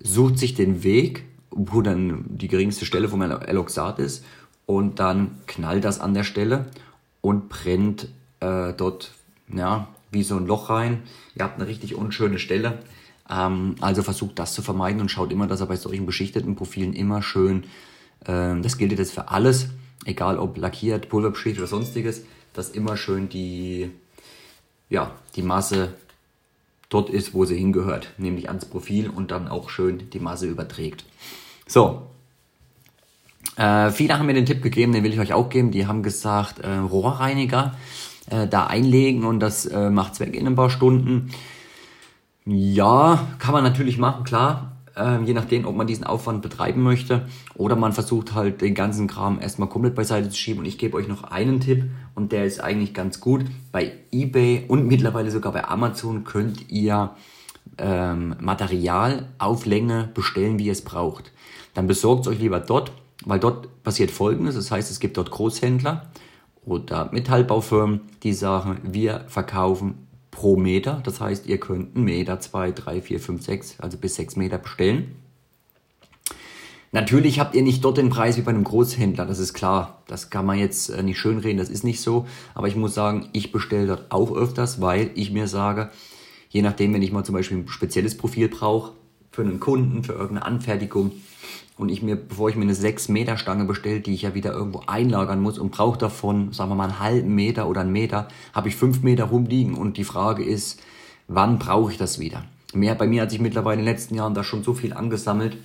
sucht 0.04 0.40
sich 0.40 0.56
den 0.56 0.84
Weg, 0.84 1.24
wo 1.52 1.82
dann 1.82 2.26
die 2.28 2.50
geringste 2.50 2.86
Stelle 2.86 3.08
vom 3.08 3.22
Eloxat 3.22 4.00
ist 4.00 4.26
und 4.66 5.00
dann 5.00 5.38
knallt 5.48 5.86
das 5.86 6.02
an 6.02 6.14
der 6.14 6.26
Stelle 6.26 6.66
und 7.28 7.50
brennt 7.50 8.08
äh, 8.40 8.72
dort 8.72 9.12
ja, 9.54 9.90
wie 10.12 10.24
so 10.24 10.38
ein 10.38 10.48
Loch 10.48 10.70
rein. 10.70 11.04
Ihr 11.36 11.44
habt 11.44 11.60
eine 11.60 11.68
richtig 11.68 11.94
unschöne 11.94 12.40
Stelle. 12.40 12.80
Ähm, 13.30 13.76
also 13.82 14.02
versucht 14.02 14.40
das 14.40 14.54
zu 14.54 14.62
vermeiden 14.62 15.02
und 15.02 15.12
schaut 15.12 15.34
immer, 15.34 15.46
dass 15.46 15.60
er 15.60 15.66
bei 15.66 15.76
solchen 15.76 16.06
beschichteten 16.06 16.56
Profilen 16.56 16.94
immer 16.94 17.22
schön, 17.22 17.66
äh, 18.26 18.56
das 18.62 18.78
gilt 18.78 18.98
jetzt 18.98 19.12
für 19.12 19.28
alles, 19.28 19.68
egal 20.06 20.40
ob 20.40 20.58
lackiert, 20.58 21.10
pulverbeschichtet 21.10 21.60
oder 21.60 21.68
sonstiges, 21.68 22.24
dass 22.54 22.70
immer 22.70 22.96
schön 22.96 23.28
die, 23.28 23.92
ja, 24.90 25.12
die 25.36 25.42
Masse 25.42 25.96
dort 26.88 27.10
ist, 27.10 27.34
wo 27.34 27.44
sie 27.44 27.58
hingehört, 27.58 28.14
nämlich 28.18 28.48
ans 28.48 28.64
Profil 28.64 29.10
und 29.10 29.32
dann 29.32 29.50
auch 29.50 29.70
schön 29.70 30.10
die 30.12 30.20
Masse 30.20 30.48
überträgt. 30.48 31.04
So. 31.68 32.08
Äh, 33.56 33.92
viele 33.92 34.18
haben 34.18 34.26
mir 34.26 34.34
den 34.34 34.46
Tipp 34.46 34.62
gegeben, 34.62 34.94
den 34.94 35.04
will 35.04 35.14
ich 35.14 35.20
euch 35.20 35.34
auch 35.34 35.50
geben. 35.50 35.72
Die 35.72 35.88
haben 35.88 36.04
gesagt, 36.04 36.60
äh, 36.60 36.78
Rohrreiniger 36.78 37.76
äh, 38.30 38.48
da 38.48 38.68
einlegen 38.68 39.24
und 39.24 39.40
das 39.40 39.66
äh, 39.66 39.90
macht's 39.90 40.20
weg 40.20 40.36
in 40.36 40.46
ein 40.46 40.56
paar 40.56 40.70
Stunden. 40.70 41.32
Ja, 42.46 43.28
kann 43.40 43.54
man 43.54 43.64
natürlich 43.64 43.98
machen, 43.98 44.24
klar 44.24 44.78
äh, 44.98 45.22
je 45.24 45.34
nachdem, 45.34 45.66
ob 45.66 45.76
man 45.76 45.88
diesen 45.88 46.04
Aufwand 46.04 46.42
betreiben 46.42 46.82
möchte. 46.82 47.28
Oder 47.56 47.76
man 47.76 47.94
versucht 47.94 48.34
halt 48.34 48.62
den 48.62 48.74
ganzen 48.74 49.08
Kram 49.08 49.40
erstmal 49.40 49.70
komplett 49.70 49.96
beiseite 49.96 50.30
zu 50.30 50.38
schieben. 50.38 50.60
Und 50.60 50.66
ich 50.66 50.78
gebe 50.78 50.98
euch 50.98 51.08
noch 51.08 51.24
einen 51.24 51.60
Tipp 51.60 51.86
und 52.16 52.32
der 52.32 52.46
ist 52.46 52.60
eigentlich 52.60 52.94
ganz 52.94 53.20
gut. 53.20 53.46
Bei 53.72 53.94
eBay 54.12 54.66
und 54.68 54.88
mittlerweile 54.88 55.32
sogar 55.32 55.54
bei 55.54 55.66
Amazon 55.68 56.24
könnt 56.24 56.70
ihr 56.72 57.12
ähm, 57.78 58.36
Material 58.40 59.28
auf 59.38 59.66
Länge 59.66 60.10
bestellen, 60.14 60.60
wie 60.60 60.66
ihr 60.66 60.72
es 60.72 60.84
braucht. 60.84 61.32
Dann 61.74 61.88
besorgt 61.88 62.26
es 62.26 62.32
euch 62.32 62.40
lieber 62.40 62.60
dort, 62.60 62.92
weil 63.26 63.40
dort 63.40 63.84
passiert 63.84 64.12
Folgendes. 64.12 64.56
Das 64.56 64.72
heißt, 64.72 64.92
es 64.92 65.00
gibt 65.00 65.18
dort 65.18 65.32
Großhändler 65.32 66.10
oder 66.66 67.10
Metallbaufirmen, 67.12 68.02
die 68.24 68.34
sagen, 68.34 68.80
wir 68.84 69.26
verkaufen 69.28 70.08
pro 70.32 70.56
Meter. 70.56 71.02
Das 71.04 71.20
heißt, 71.20 71.48
ihr 71.48 71.60
könnt 71.60 71.96
einen 71.96 72.06
Meter, 72.06 72.40
zwei, 72.40 72.72
drei, 72.72 73.02
vier, 73.02 73.20
fünf, 73.20 73.44
sechs, 73.44 73.80
also 73.80 73.98
bis 73.98 74.16
sechs 74.16 74.36
Meter 74.36 74.58
bestellen. 74.58 75.16
Natürlich 76.92 77.40
habt 77.40 77.54
ihr 77.54 77.64
nicht 77.64 77.84
dort 77.84 77.98
den 77.98 78.10
Preis 78.10 78.38
wie 78.38 78.42
bei 78.42 78.52
einem 78.52 78.64
Großhändler, 78.64 79.26
das 79.26 79.40
ist 79.40 79.54
klar. 79.54 80.04
Das 80.08 80.30
kann 80.30 80.46
man 80.46 80.58
jetzt 80.58 80.90
äh, 80.90 81.04
nicht 81.04 81.20
schönreden, 81.20 81.58
das 81.58 81.70
ist 81.70 81.84
nicht 81.84 82.02
so. 82.02 82.26
Aber 82.56 82.68
ich 82.68 82.76
muss 82.76 82.94
sagen, 82.94 83.30
ich 83.34 83.52
bestelle 83.52 83.88
dort 83.88 84.12
auch 84.12 84.32
öfters, 84.32 84.80
weil 84.80 85.12
ich 85.16 85.32
mir 85.32 85.48
sage, 85.48 85.90
je 86.50 86.62
nachdem, 86.62 86.94
wenn 86.94 87.02
ich 87.02 87.12
mal 87.12 87.26
zum 87.26 87.36
Beispiel 87.36 87.58
ein 87.58 87.68
spezielles 87.68 88.16
Profil 88.16 88.48
brauche, 88.48 88.94
für 89.38 89.44
einen 89.44 89.60
Kunden, 89.60 90.04
für 90.04 90.14
irgendeine 90.14 90.48
Anfertigung, 90.48 91.12
und 91.78 91.90
ich 91.90 92.02
mir, 92.02 92.16
bevor 92.16 92.50
ich 92.50 92.56
mir 92.56 92.64
eine 92.64 92.74
6 92.74 93.08
Meter 93.10 93.38
Stange 93.38 93.66
bestelle, 93.66 94.00
die 94.00 94.16
ich 94.16 94.24
ja 94.24 94.34
wieder 94.34 94.52
irgendwo 94.52 94.82
einlagern 94.88 95.40
muss 95.40 95.60
und 95.60 95.70
brauche 95.70 96.00
davon, 96.00 96.52
sagen 96.52 96.72
wir 96.72 96.76
mal, 96.76 96.86
einen 96.86 97.00
halben 97.00 97.36
Meter 97.36 97.70
oder 97.70 97.82
einen 97.82 97.92
Meter, 97.92 98.30
habe 98.52 98.70
ich 98.70 98.76
5 98.76 99.04
Meter 99.04 99.26
rumliegen. 99.26 99.76
Und 99.76 99.98
die 99.98 100.04
Frage 100.04 100.44
ist, 100.44 100.82
wann 101.28 101.60
brauche 101.60 101.92
ich 101.92 102.00
das 102.00 102.18
wieder? 102.18 102.46
Mehr, 102.74 102.96
bei 102.96 103.06
mir 103.06 103.22
hat 103.22 103.30
sich 103.30 103.40
mittlerweile 103.40 103.80
in 103.80 103.86
den 103.86 103.94
letzten 103.94 104.16
Jahren 104.16 104.34
da 104.34 104.44
schon 104.44 104.64
so 104.64 104.74
viel 104.74 104.92
angesammelt. 104.92 105.58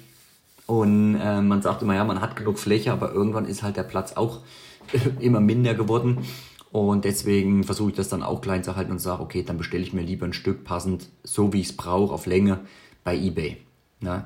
Und 0.67 1.15
äh, 1.15 1.41
man 1.41 1.63
sagt 1.63 1.81
immer, 1.81 1.95
ja, 1.95 2.05
man 2.05 2.21
hat 2.21 2.37
genug 2.37 2.59
Fläche, 2.59 2.93
aber 2.93 3.11
irgendwann 3.15 3.47
ist 3.47 3.63
halt 3.63 3.79
der 3.79 3.85
Platz 3.85 4.13
auch 4.13 4.41
immer 5.19 5.41
minder 5.41 5.73
geworden. 5.73 6.27
Und 6.73 7.07
deswegen 7.07 7.65
versuche 7.65 7.89
ich 7.89 7.97
das 7.97 8.11
dann 8.11 8.23
auch 8.23 8.43
klein 8.43 8.65
zu 8.65 8.77
halten 8.77 8.93
und 8.93 8.99
sage, 8.99 9.23
okay, 9.23 9.43
dann 9.43 9.57
bestelle 9.57 9.83
ich 9.83 9.95
mir 9.95 10.03
lieber 10.03 10.27
ein 10.27 10.35
Stück 10.35 10.63
passend, 10.63 11.09
so 11.25 11.55
wie 11.55 11.61
ich 11.63 11.71
es 11.71 11.77
brauche, 11.77 12.13
auf 12.13 12.27
Länge 12.27 12.61
bei 13.05 13.17
eBay. 13.17 13.57
Ne? 14.01 14.25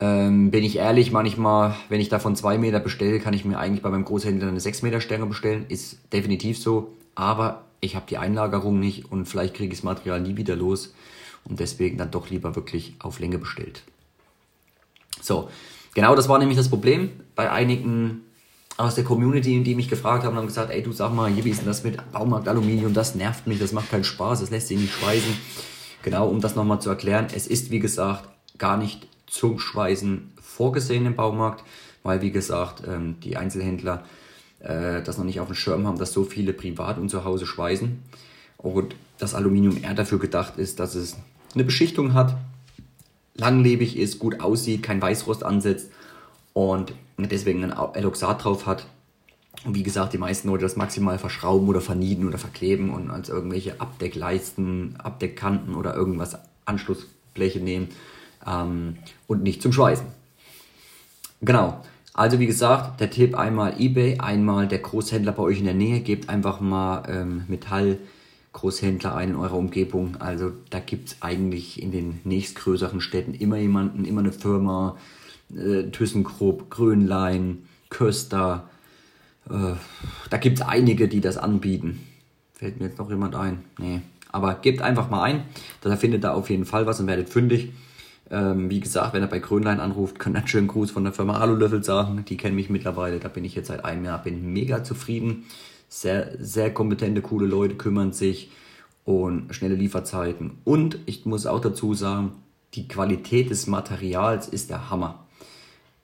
Ähm, 0.00 0.50
bin 0.50 0.64
ich 0.64 0.76
ehrlich, 0.76 1.12
manchmal, 1.12 1.76
wenn 1.88 2.00
ich 2.00 2.08
davon 2.08 2.34
zwei 2.34 2.56
Meter 2.56 2.80
bestelle, 2.80 3.20
kann 3.20 3.34
ich 3.34 3.44
mir 3.44 3.58
eigentlich 3.58 3.82
bei 3.82 3.90
meinem 3.90 4.04
Großhändler 4.04 4.48
eine 4.48 4.60
6 4.60 4.82
Meter 4.82 5.00
Stange 5.00 5.26
bestellen. 5.26 5.66
Ist 5.68 5.98
definitiv 6.12 6.58
so. 6.58 6.92
Aber 7.14 7.64
ich 7.80 7.96
habe 7.96 8.06
die 8.08 8.16
Einlagerung 8.16 8.80
nicht 8.80 9.10
und 9.12 9.26
vielleicht 9.26 9.54
kriege 9.54 9.72
ich 9.72 9.80
das 9.80 9.84
Material 9.84 10.20
nie 10.20 10.36
wieder 10.36 10.56
los. 10.56 10.94
Und 11.44 11.60
deswegen 11.60 11.98
dann 11.98 12.10
doch 12.10 12.30
lieber 12.30 12.56
wirklich 12.56 12.94
auf 12.98 13.20
Länge 13.20 13.38
bestellt. 13.38 13.82
So, 15.20 15.50
genau 15.94 16.14
das 16.14 16.28
war 16.28 16.38
nämlich 16.38 16.56
das 16.56 16.68
Problem 16.68 17.10
bei 17.34 17.50
einigen 17.50 18.22
aus 18.76 18.94
der 18.94 19.04
Community, 19.04 19.62
die 19.62 19.74
mich 19.74 19.88
gefragt 19.88 20.24
haben, 20.24 20.36
haben 20.36 20.46
gesagt, 20.46 20.70
ey, 20.70 20.82
du 20.82 20.92
sag 20.92 21.12
mal, 21.12 21.30
wie 21.34 21.50
ist 21.50 21.60
denn 21.60 21.66
das 21.66 21.84
mit 21.84 21.98
Baumarkt 22.12 22.48
Aluminium? 22.48 22.94
Das 22.94 23.14
nervt 23.14 23.46
mich, 23.46 23.58
das 23.58 23.72
macht 23.72 23.90
keinen 23.90 24.04
Spaß, 24.04 24.40
das 24.40 24.50
lässt 24.50 24.68
sich 24.68 24.78
nicht 24.78 24.94
schweißen. 24.94 25.36
Genau, 26.02 26.28
um 26.28 26.40
das 26.40 26.56
nochmal 26.56 26.80
zu 26.80 26.88
erklären, 26.88 27.28
es 27.34 27.46
ist 27.46 27.70
wie 27.70 27.78
gesagt 27.78 28.28
gar 28.58 28.76
nicht 28.76 29.06
zum 29.26 29.58
Schweißen 29.58 30.32
vorgesehen 30.40 31.06
im 31.06 31.16
Baumarkt, 31.16 31.64
weil 32.02 32.22
wie 32.22 32.30
gesagt 32.30 32.82
ähm, 32.86 33.16
die 33.22 33.36
Einzelhändler 33.36 34.04
äh, 34.60 35.02
das 35.02 35.18
noch 35.18 35.24
nicht 35.24 35.40
auf 35.40 35.48
dem 35.48 35.56
Schirm 35.56 35.86
haben, 35.86 35.98
dass 35.98 36.12
so 36.12 36.24
viele 36.24 36.52
privat 36.52 36.98
und 36.98 37.10
zu 37.10 37.24
Hause 37.24 37.46
schweißen. 37.46 38.02
Und 38.58 38.94
das 39.18 39.34
Aluminium 39.34 39.82
eher 39.82 39.94
dafür 39.94 40.18
gedacht 40.18 40.56
ist, 40.56 40.80
dass 40.80 40.94
es 40.94 41.16
eine 41.54 41.64
Beschichtung 41.64 42.14
hat, 42.14 42.36
langlebig 43.34 43.96
ist, 43.96 44.18
gut 44.18 44.40
aussieht, 44.40 44.82
kein 44.82 45.00
Weißrost 45.00 45.44
ansetzt 45.44 45.90
und 46.52 46.92
deswegen 47.18 47.64
ein 47.64 47.94
Eloxat 47.94 48.44
drauf 48.44 48.66
hat. 48.66 48.86
Und 49.64 49.74
wie 49.74 49.82
gesagt, 49.82 50.12
die 50.12 50.18
meisten 50.18 50.48
Leute 50.48 50.62
das 50.62 50.76
maximal 50.76 51.18
verschrauben 51.18 51.68
oder 51.68 51.80
vernieden 51.80 52.26
oder 52.26 52.38
verkleben 52.38 52.90
und 52.90 53.10
als 53.10 53.28
irgendwelche 53.28 53.80
Abdeckleisten, 53.80 54.96
Abdeckkanten 54.98 55.74
oder 55.74 55.94
irgendwas 55.94 56.38
Anschlussbleche 56.64 57.60
nehmen 57.60 57.88
ähm, 58.46 58.96
und 59.26 59.42
nicht 59.42 59.60
zum 59.60 59.72
Schweißen. 59.72 60.06
Genau. 61.42 61.82
Also 62.12 62.38
wie 62.38 62.46
gesagt, 62.46 63.00
der 63.00 63.10
Tipp 63.10 63.36
einmal 63.36 63.80
eBay, 63.80 64.18
einmal 64.18 64.66
der 64.66 64.80
Großhändler 64.80 65.32
bei 65.32 65.42
euch 65.42 65.58
in 65.58 65.64
der 65.64 65.74
Nähe. 65.74 66.00
Gebt 66.00 66.28
einfach 66.28 66.60
mal 66.60 67.04
ähm, 67.08 67.44
Metall-Großhändler 67.48 69.14
ein 69.14 69.30
in 69.30 69.36
eurer 69.36 69.56
Umgebung. 69.56 70.16
Also 70.18 70.52
da 70.70 70.80
gibt 70.80 71.08
es 71.08 71.16
eigentlich 71.20 71.80
in 71.80 71.92
den 71.92 72.20
nächstgrößeren 72.24 73.00
Städten 73.00 73.34
immer 73.34 73.56
jemanden, 73.56 74.04
immer 74.04 74.20
eine 74.20 74.32
Firma, 74.32 74.96
äh, 75.54 75.84
ThyssenKrupp, 75.90 76.68
Grönlein, 76.70 77.64
Köster. 77.90 78.68
Äh, 79.50 79.74
da 80.30 80.36
gibt 80.36 80.60
es 80.60 80.66
einige, 80.66 81.08
die 81.08 81.20
das 81.20 81.36
anbieten. 81.36 82.00
Fällt 82.54 82.78
mir 82.78 82.86
jetzt 82.86 82.98
noch 82.98 83.10
jemand 83.10 83.34
ein? 83.34 83.64
Nee. 83.78 84.02
Aber 84.32 84.54
gebt 84.54 84.82
einfach 84.82 85.10
mal 85.10 85.22
ein. 85.22 85.42
Da 85.80 85.96
findet 85.96 86.24
ihr 86.24 86.34
auf 86.34 86.50
jeden 86.50 86.64
Fall 86.64 86.86
was 86.86 87.00
und 87.00 87.06
werdet 87.06 87.28
fündig. 87.28 87.72
Ähm, 88.30 88.70
wie 88.70 88.80
gesagt, 88.80 89.12
wenn 89.12 89.22
er 89.22 89.28
bei 89.28 89.40
Grönlein 89.40 89.80
anruft, 89.80 90.18
könnt 90.18 90.36
ihr 90.36 90.40
einen 90.40 90.48
schönen 90.48 90.68
Gruß 90.68 90.92
von 90.92 91.02
der 91.02 91.12
Firma 91.12 91.38
Alulöffel 91.38 91.82
sagen. 91.82 92.24
Die 92.28 92.36
kennen 92.36 92.54
mich 92.54 92.70
mittlerweile, 92.70 93.18
da 93.18 93.28
bin 93.28 93.44
ich 93.44 93.56
jetzt 93.56 93.66
seit 93.68 93.84
einem 93.84 94.04
Jahr, 94.04 94.22
bin 94.22 94.52
mega 94.52 94.84
zufrieden. 94.84 95.46
Sehr, 95.88 96.36
sehr 96.38 96.72
kompetente, 96.72 97.22
coole 97.22 97.46
Leute 97.46 97.74
kümmern 97.74 98.12
sich 98.12 98.52
und 99.04 99.52
schnelle 99.52 99.74
Lieferzeiten. 99.74 100.58
Und 100.64 100.98
ich 101.06 101.26
muss 101.26 101.46
auch 101.46 101.60
dazu 101.60 101.94
sagen, 101.94 102.32
die 102.74 102.86
Qualität 102.86 103.50
des 103.50 103.66
Materials 103.66 104.46
ist 104.46 104.70
der 104.70 104.90
Hammer. 104.90 105.26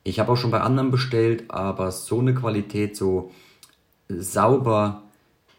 Ich 0.07 0.21
habe 0.21 0.31
auch 0.31 0.37
schon 0.37 0.53
bei 0.53 0.61
anderen 0.61 0.93
bestellt, 0.93 1.47
aber 1.49 1.91
so 1.91 2.21
eine 2.21 2.33
Qualität, 2.33 2.97
so 2.97 3.33
sauber, 4.09 5.03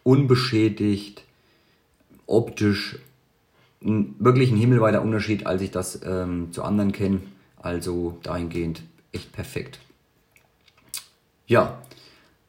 unbeschädigt, 0.04 1.26
optisch 2.28 2.98
wirklich 3.82 4.50
ein 4.50 4.56
himmelweiter 4.56 5.02
Unterschied, 5.02 5.46
als 5.46 5.62
ich 5.62 5.72
das 5.72 6.00
ähm, 6.06 6.54
zu 6.54 6.64
anderen 6.64 6.94
kenne. 6.94 7.20
Also 7.58 8.20
dahingehend 8.24 8.84
echt 9.12 9.34
perfekt. 9.34 9.80
Ja, 11.46 11.82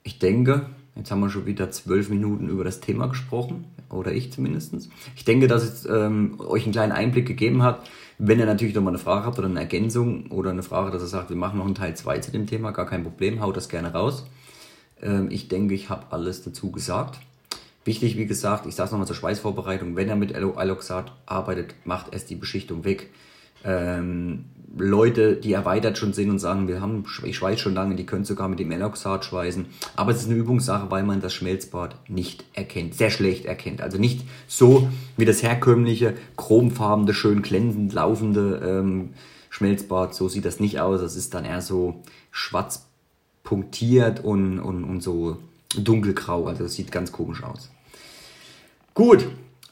ich 0.04 0.20
denke, 0.20 0.66
jetzt 0.94 1.10
haben 1.10 1.18
wir 1.18 1.30
schon 1.30 1.46
wieder 1.46 1.72
zwölf 1.72 2.10
Minuten 2.10 2.48
über 2.48 2.62
das 2.62 2.78
Thema 2.78 3.08
gesprochen, 3.08 3.64
oder 3.90 4.12
ich 4.12 4.32
zumindest. 4.32 4.88
Ich 5.16 5.24
denke, 5.24 5.48
dass 5.48 5.64
es 5.64 5.84
ähm, 5.84 6.38
euch 6.38 6.62
einen 6.62 6.72
kleinen 6.72 6.92
Einblick 6.92 7.26
gegeben 7.26 7.64
hat. 7.64 7.88
Wenn 8.18 8.40
ihr 8.40 8.46
natürlich 8.46 8.74
noch 8.74 8.82
mal 8.82 8.90
eine 8.90 8.98
Frage 8.98 9.26
habt 9.26 9.38
oder 9.38 9.46
eine 9.46 9.60
Ergänzung 9.60 10.26
oder 10.32 10.50
eine 10.50 10.64
Frage, 10.64 10.90
dass 10.90 11.02
ihr 11.02 11.08
sagt, 11.08 11.30
wir 11.30 11.36
machen 11.36 11.58
noch 11.58 11.66
einen 11.66 11.76
Teil 11.76 11.96
2 11.96 12.18
zu 12.18 12.32
dem 12.32 12.48
Thema, 12.48 12.72
gar 12.72 12.86
kein 12.86 13.04
Problem, 13.04 13.40
haut 13.40 13.56
das 13.56 13.68
gerne 13.68 13.92
raus. 13.92 14.26
Ähm, 15.00 15.30
ich 15.30 15.46
denke, 15.46 15.74
ich 15.74 15.88
habe 15.88 16.06
alles 16.10 16.42
dazu 16.42 16.72
gesagt. 16.72 17.20
Wichtig, 17.84 18.16
wie 18.16 18.26
gesagt, 18.26 18.66
ich 18.66 18.74
sage 18.74 18.86
es 18.86 18.90
nochmal 18.90 19.06
zur 19.06 19.16
Schweißvorbereitung, 19.16 19.94
wenn 19.94 20.08
er 20.08 20.16
mit 20.16 20.34
Aloxat 20.34 21.12
arbeitet, 21.26 21.74
macht 21.84 22.12
erst 22.12 22.28
die 22.28 22.34
Beschichtung 22.34 22.84
weg. 22.84 23.08
Ähm, 23.64 24.44
Leute, 24.76 25.36
die 25.36 25.52
erweitert 25.52 25.98
schon 25.98 26.12
sind 26.12 26.30
und 26.30 26.38
sagen, 26.38 26.68
wir 26.68 26.80
haben, 26.80 27.04
ich 27.24 27.36
schweiß 27.36 27.58
schon 27.58 27.74
lange, 27.74 27.96
die 27.96 28.06
können 28.06 28.24
sogar 28.24 28.48
mit 28.48 28.58
dem 28.58 28.70
Eloxat 28.70 29.24
schweißen. 29.24 29.66
Aber 29.96 30.12
es 30.12 30.20
ist 30.20 30.26
eine 30.26 30.36
Übungssache, 30.36 30.90
weil 30.90 31.02
man 31.04 31.20
das 31.20 31.34
Schmelzbad 31.34 31.96
nicht 32.08 32.44
erkennt, 32.52 32.94
sehr 32.94 33.10
schlecht 33.10 33.46
erkennt. 33.46 33.80
Also 33.80 33.98
nicht 33.98 34.26
so 34.46 34.88
wie 35.16 35.24
das 35.24 35.42
herkömmliche, 35.42 36.14
chromfarbene, 36.36 37.14
schön 37.14 37.42
glänzend 37.42 37.92
laufende 37.92 38.60
ähm, 38.64 39.10
Schmelzbad. 39.50 40.14
So 40.14 40.28
sieht 40.28 40.44
das 40.44 40.60
nicht 40.60 40.80
aus. 40.80 41.00
Das 41.00 41.16
ist 41.16 41.34
dann 41.34 41.44
eher 41.44 41.62
so 41.62 42.02
schwarz 42.30 42.86
punktiert 43.42 44.22
und, 44.22 44.60
und, 44.60 44.84
und 44.84 45.02
so 45.02 45.38
dunkelgrau. 45.76 46.46
Also 46.46 46.64
das 46.64 46.74
sieht 46.74 46.92
ganz 46.92 47.10
komisch 47.10 47.42
aus. 47.42 47.70
Gut, 48.94 49.26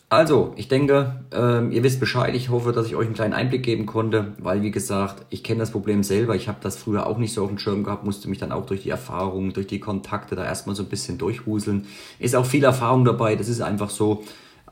also 0.09 0.53
ich 0.57 0.69
denke, 0.69 1.21
ähm, 1.33 1.73
ihr 1.73 1.83
wisst 1.83 1.99
Bescheid. 1.99 2.35
Ich 2.35 2.49
hoffe, 2.49 2.73
dass 2.73 2.87
ich 2.87 2.95
euch 2.95 3.07
einen 3.07 3.15
kleinen 3.15 3.35
Einblick 3.35 3.65
geben 3.65 3.87
konnte, 3.87 4.35
weil 4.39 4.63
wie 4.63 4.71
gesagt, 4.71 5.27
ich 5.31 5.43
kenne 5.43 5.59
das 5.61 5.73
Problem 5.73 6.05
selber. 6.05 6.37
Ich 6.37 6.47
habe 6.47 6.59
das 6.61 6.77
früher 6.77 7.07
auch 7.07 7.19
nicht 7.19 7.33
so 7.33 7.43
auf 7.43 7.49
dem 7.49 7.59
Schirm 7.59 7.83
gehabt, 7.83 8.05
musste 8.05 8.29
mich 8.29 8.39
dann 8.39 8.53
auch 8.53 8.67
durch 8.67 8.85
die 8.85 8.91
Erfahrungen, 8.91 9.53
durch 9.53 9.67
die 9.67 9.81
Kontakte 9.81 10.37
da 10.37 10.45
erstmal 10.45 10.77
so 10.77 10.85
ein 10.85 10.89
bisschen 10.89 11.19
durchwuseln. 11.19 11.87
Ist 12.21 12.37
auch 12.37 12.47
viel 12.47 12.63
Erfahrung 12.63 13.05
dabei, 13.05 13.35
das 13.35 13.49
ist 13.49 13.61
einfach 13.61 13.91
so. 13.91 14.23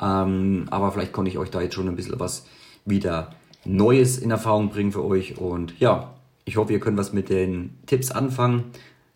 Ähm, 0.00 0.67
aber 0.71 0.93
vielleicht 0.93 1.12
konnte 1.12 1.31
ich 1.31 1.38
euch 1.38 1.50
da 1.50 1.61
jetzt 1.61 1.75
schon 1.75 1.88
ein 1.88 1.97
bisschen 1.97 2.19
was 2.21 2.47
wieder 2.85 3.31
Neues 3.64 4.19
in 4.19 4.31
Erfahrung 4.31 4.69
bringen 4.69 4.93
für 4.93 5.05
euch. 5.05 5.38
Und 5.38 5.79
ja, 5.81 6.14
ich 6.45 6.57
hoffe, 6.57 6.73
ihr 6.73 6.81
könnt 6.81 6.99
was 6.99 7.12
mit 7.12 7.29
den 7.29 7.79
Tipps 7.87 8.11
anfangen. 8.11 8.64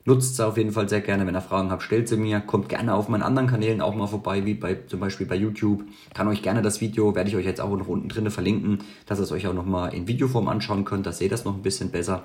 Nutzt 0.08 0.32
es 0.32 0.40
auf 0.40 0.56
jeden 0.56 0.72
Fall 0.72 0.88
sehr 0.88 1.02
gerne. 1.02 1.26
Wenn 1.26 1.36
ihr 1.36 1.42
Fragen 1.42 1.70
habt, 1.70 1.82
stellt 1.82 2.08
sie 2.08 2.16
mir. 2.16 2.40
Kommt 2.40 2.70
gerne 2.70 2.94
auf 2.94 3.10
meinen 3.10 3.20
anderen 3.20 3.46
Kanälen 3.46 3.82
auch 3.82 3.94
mal 3.94 4.06
vorbei, 4.06 4.46
wie 4.46 4.54
bei, 4.54 4.78
zum 4.86 5.00
Beispiel 5.00 5.26
bei 5.26 5.34
YouTube. 5.34 5.84
Kann 6.14 6.28
euch 6.28 6.40
gerne 6.40 6.62
das 6.62 6.80
Video, 6.80 7.14
werde 7.14 7.28
ich 7.28 7.36
euch 7.36 7.44
jetzt 7.44 7.60
auch 7.60 7.76
noch 7.76 7.88
unten 7.88 8.08
drin 8.08 8.30
verlinken, 8.30 8.78
dass 9.04 9.18
ihr 9.18 9.24
es 9.24 9.32
euch 9.32 9.46
auch 9.46 9.52
nochmal 9.52 9.92
in 9.92 10.08
Videoform 10.08 10.48
anschauen 10.48 10.86
könnt. 10.86 11.04
Da 11.04 11.12
seht 11.12 11.26
ihr 11.26 11.28
das 11.28 11.44
noch 11.44 11.54
ein 11.54 11.60
bisschen 11.60 11.90
besser. 11.90 12.22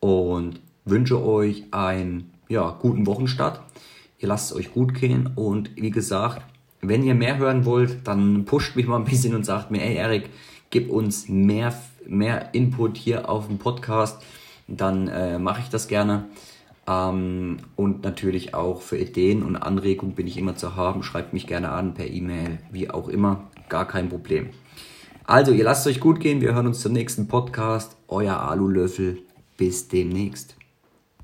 Und 0.00 0.58
wünsche 0.84 1.24
euch 1.24 1.62
einen 1.70 2.32
ja, 2.48 2.76
guten 2.82 3.06
Wochenstart. 3.06 3.60
Ihr 4.18 4.26
lasst 4.26 4.50
es 4.50 4.56
euch 4.56 4.72
gut 4.72 4.92
gehen. 4.94 5.30
Und 5.36 5.70
wie 5.76 5.92
gesagt, 5.92 6.42
wenn 6.80 7.04
ihr 7.04 7.14
mehr 7.14 7.38
hören 7.38 7.64
wollt, 7.64 7.98
dann 8.02 8.46
pusht 8.46 8.74
mich 8.74 8.88
mal 8.88 8.96
ein 8.96 9.04
bisschen 9.04 9.36
und 9.36 9.46
sagt 9.46 9.70
mir, 9.70 9.84
ey 9.84 9.94
Erik, 9.94 10.28
gib 10.70 10.90
uns 10.90 11.28
mehr, 11.28 11.72
mehr 12.04 12.52
Input 12.52 12.96
hier 12.96 13.28
auf 13.28 13.46
dem 13.46 13.58
Podcast. 13.58 14.20
Dann 14.66 15.06
äh, 15.06 15.38
mache 15.38 15.60
ich 15.60 15.68
das 15.68 15.86
gerne. 15.86 16.24
Ähm, 16.86 17.58
und 17.76 18.02
natürlich 18.02 18.54
auch 18.54 18.82
für 18.82 18.98
Ideen 18.98 19.42
und 19.42 19.56
Anregungen 19.56 20.14
bin 20.14 20.26
ich 20.26 20.36
immer 20.36 20.56
zu 20.56 20.76
haben. 20.76 21.02
Schreibt 21.02 21.32
mich 21.32 21.46
gerne 21.46 21.70
an 21.70 21.94
per 21.94 22.08
E-Mail, 22.08 22.58
wie 22.70 22.90
auch 22.90 23.08
immer. 23.08 23.50
Gar 23.68 23.86
kein 23.86 24.08
Problem. 24.08 24.50
Also, 25.24 25.52
ihr 25.52 25.64
lasst 25.64 25.86
euch 25.86 26.00
gut 26.00 26.20
gehen. 26.20 26.40
Wir 26.40 26.54
hören 26.54 26.66
uns 26.66 26.80
zum 26.80 26.92
nächsten 26.92 27.28
Podcast. 27.28 27.96
Euer 28.08 28.40
Alulöffel. 28.40 29.18
Bis 29.56 29.88
demnächst. 29.88 30.56